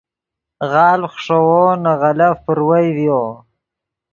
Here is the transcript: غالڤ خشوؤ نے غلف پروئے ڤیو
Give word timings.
غالڤ 0.71 1.03
خشوؤ 1.11 1.67
نے 1.83 1.91
غلف 2.01 2.35
پروئے 2.45 2.81
ڤیو 2.95 3.21